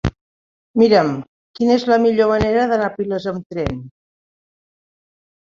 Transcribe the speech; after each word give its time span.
Mira'm 0.81 1.11
quina 1.59 1.75
és 1.81 1.85
la 1.89 1.99
millor 2.05 2.31
manera 2.33 2.65
d'anar 2.73 2.89
a 2.89 2.95
Piles 2.97 3.29
amb 3.35 3.55
tren. 3.59 3.85